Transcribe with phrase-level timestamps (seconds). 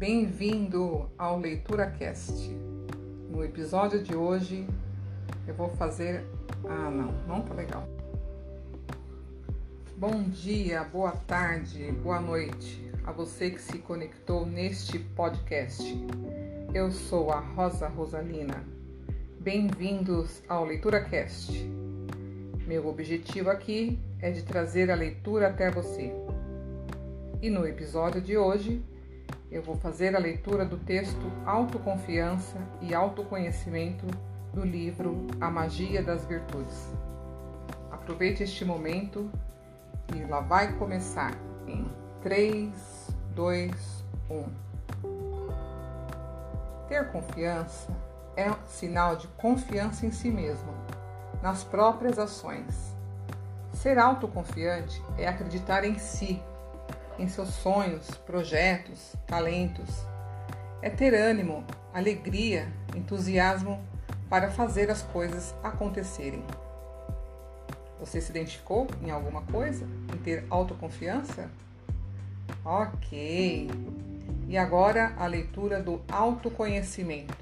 [0.00, 2.48] Bem-vindo ao Leitura Cast.
[3.28, 4.66] No episódio de hoje
[5.46, 6.24] eu vou fazer.
[6.64, 7.86] Ah, não, não tá legal.
[9.98, 15.84] Bom dia, boa tarde, boa noite a você que se conectou neste podcast.
[16.72, 18.64] Eu sou a Rosa Rosalina.
[19.38, 21.52] Bem-vindos ao Leitura Cast.
[22.66, 26.10] Meu objetivo aqui é de trazer a leitura até você.
[27.42, 28.82] E no episódio de hoje
[29.50, 34.06] eu vou fazer a leitura do texto Autoconfiança e Autoconhecimento
[34.54, 36.88] do livro A Magia das Virtudes.
[37.90, 39.28] Aproveite este momento
[40.14, 41.32] e lá vai começar
[41.66, 41.90] em
[42.22, 42.72] 3,
[43.34, 44.44] 2, 1.
[46.88, 47.90] Ter confiança
[48.36, 50.72] é um sinal de confiança em si mesmo,
[51.42, 52.96] nas próprias ações.
[53.72, 56.40] Ser autoconfiante é acreditar em si
[57.20, 59.90] em seus sonhos, projetos, talentos.
[60.80, 63.78] É ter ânimo, alegria, entusiasmo
[64.28, 66.42] para fazer as coisas acontecerem.
[68.00, 69.86] Você se identificou em alguma coisa?
[70.14, 71.50] Em ter autoconfiança?
[72.64, 73.68] Ok.
[74.48, 77.36] E agora a leitura do autoconhecimento.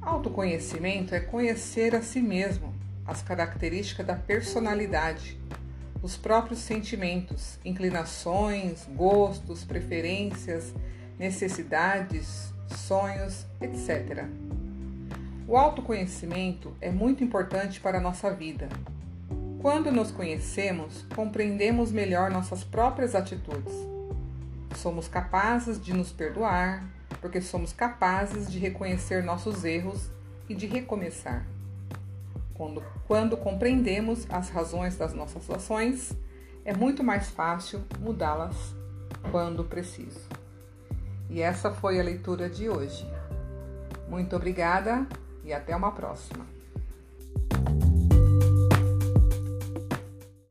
[0.00, 2.72] Autoconhecimento é conhecer a si mesmo,
[3.04, 5.40] as características da personalidade
[6.02, 10.74] os próprios sentimentos, inclinações, gostos, preferências,
[11.18, 14.24] necessidades, sonhos, etc.
[15.46, 18.68] O autoconhecimento é muito importante para a nossa vida.
[19.60, 23.72] Quando nos conhecemos, compreendemos melhor nossas próprias atitudes.
[24.76, 26.84] Somos capazes de nos perdoar,
[27.20, 30.10] porque somos capazes de reconhecer nossos erros
[30.48, 31.46] e de recomeçar.
[32.54, 36.16] Quando, quando compreendemos as razões das nossas ações,
[36.64, 38.54] é muito mais fácil mudá-las
[39.30, 40.20] quando preciso.
[41.28, 43.06] E essa foi a leitura de hoje.
[44.08, 45.06] Muito obrigada
[45.44, 46.44] e até uma próxima.